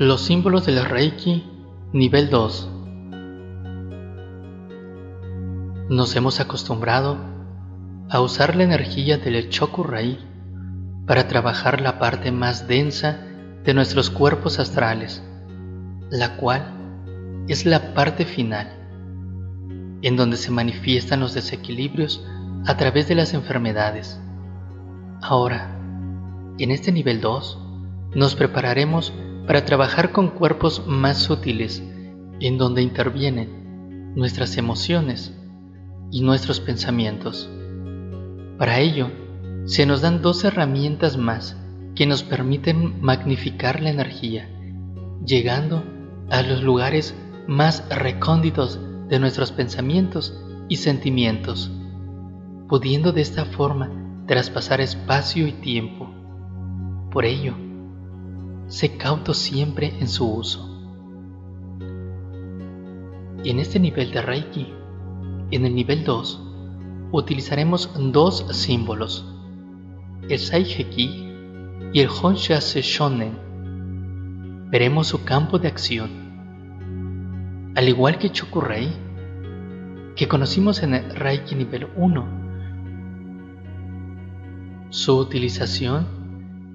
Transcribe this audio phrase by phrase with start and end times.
[0.00, 1.44] Los símbolos del Reiki
[1.92, 2.70] nivel 2
[5.90, 7.18] Nos hemos acostumbrado
[8.08, 10.20] a usar la energía del Chokurei
[11.04, 13.26] para trabajar la parte más densa
[13.64, 15.20] de nuestros cuerpos astrales,
[16.10, 18.68] la cual es la parte final,
[20.02, 22.24] en donde se manifiestan los desequilibrios
[22.68, 24.20] a través de las enfermedades.
[25.22, 25.76] Ahora,
[26.56, 27.58] en este nivel 2,
[28.14, 29.12] nos prepararemos
[29.48, 31.82] para trabajar con cuerpos más sutiles
[32.38, 35.34] en donde intervienen nuestras emociones
[36.10, 37.48] y nuestros pensamientos.
[38.58, 39.10] Para ello,
[39.64, 41.56] se nos dan dos herramientas más
[41.94, 44.50] que nos permiten magnificar la energía,
[45.24, 45.82] llegando
[46.28, 47.14] a los lugares
[47.46, 48.78] más recónditos
[49.08, 51.70] de nuestros pensamientos y sentimientos,
[52.68, 53.90] pudiendo de esta forma
[54.26, 56.12] traspasar espacio y tiempo.
[57.10, 57.54] Por ello,
[58.68, 60.64] sé cauto siempre en su uso.
[63.44, 64.74] En este nivel de Reiki,
[65.50, 66.42] en el nivel 2,
[67.12, 69.24] utilizaremos dos símbolos,
[70.28, 71.32] el Saiheki
[71.92, 74.68] y el Honshase Shonen.
[74.70, 76.28] Veremos su campo de acción.
[77.74, 78.92] Al igual que Chokurei,
[80.14, 82.38] que conocimos en el Reiki nivel 1,
[84.90, 86.17] su utilización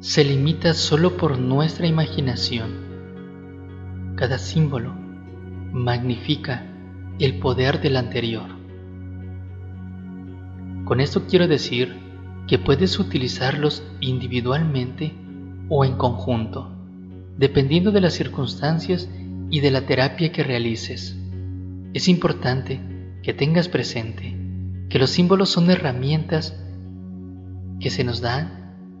[0.00, 2.86] se limita solo por nuestra imaginación.
[4.14, 4.94] Cada símbolo
[5.72, 6.64] magnifica
[7.18, 8.46] el poder del anterior.
[10.84, 11.96] Con esto quiero decir
[12.46, 15.12] que puedes utilizarlos individualmente
[15.68, 16.70] o en conjunto,
[17.36, 19.10] dependiendo de las circunstancias
[19.50, 21.18] y de la terapia que realices.
[21.92, 22.80] Es importante
[23.24, 24.36] que tengas presente
[24.88, 26.56] que los símbolos son herramientas
[27.80, 28.57] que se nos dan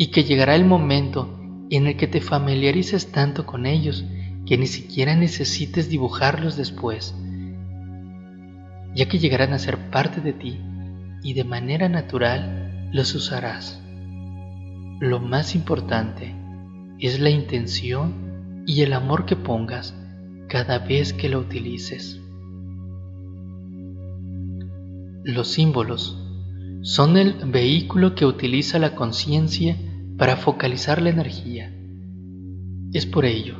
[0.00, 4.06] y que llegará el momento en el que te familiarices tanto con ellos
[4.46, 7.14] que ni siquiera necesites dibujarlos después,
[8.94, 10.58] ya que llegarán a ser parte de ti
[11.22, 13.82] y de manera natural los usarás.
[15.00, 16.34] Lo más importante
[16.98, 19.94] es la intención y el amor que pongas
[20.48, 22.18] cada vez que lo utilices.
[25.24, 26.26] Los símbolos
[26.80, 29.76] son el vehículo que utiliza la conciencia
[30.20, 31.72] para focalizar la energía.
[32.92, 33.56] Es por ello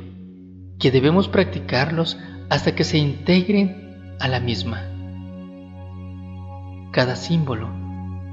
[0.77, 2.19] que debemos practicarlos
[2.51, 4.83] hasta que se integren a la misma.
[6.91, 7.67] Cada símbolo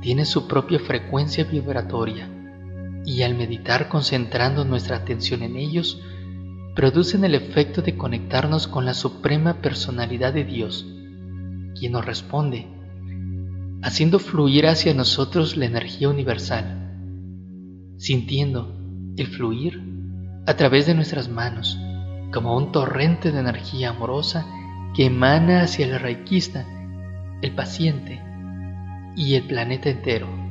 [0.03, 2.29] tiene su propia frecuencia vibratoria
[3.07, 5.99] y al meditar concentrando nuestra atención en ellos,
[6.75, 10.87] producen el efecto de conectarnos con la suprema personalidad de Dios,
[11.81, 12.67] quien nos responde,
[13.81, 16.78] haciendo fluir hacia nosotros la energía universal
[17.99, 18.75] sintiendo
[19.17, 19.83] el fluir
[20.47, 21.79] a través de nuestras manos
[22.33, 24.47] como un torrente de energía amorosa
[24.95, 26.67] que emana hacia el reikista,
[27.43, 28.23] el paciente
[29.17, 30.48] y el planeta entero.